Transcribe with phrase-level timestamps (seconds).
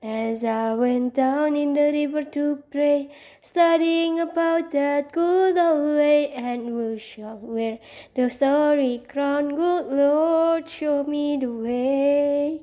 [0.00, 3.10] As I went down in the river to pray,
[3.42, 7.80] studying about that good old way, and who shall wear
[8.14, 9.56] the starry crown?
[9.56, 12.62] Good Lord, show me the way.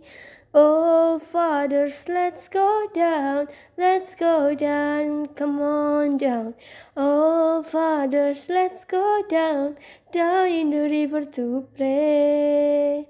[0.53, 6.53] Oh, fathers, let's go down, let's go down, come on down.
[6.95, 9.75] Oh, fathers, let's go down,
[10.13, 13.09] down in the river to pray.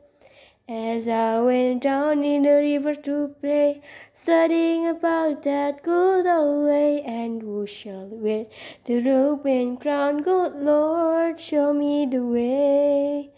[0.68, 3.82] As I went down in the river to pray,
[4.16, 8.48] studying about that good old way, and who shall wear
[8.86, 10.24] the robe and crown?
[10.24, 13.30] Good Lord, show me the way.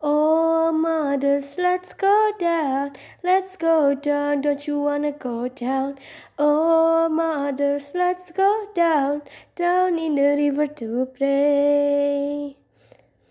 [0.00, 4.40] Oh, mothers, let's go down, let's go down.
[4.40, 5.98] Don't you wanna go down?
[6.38, 9.20] Oh, mothers, let's go down,
[9.54, 12.59] down in the river to pray.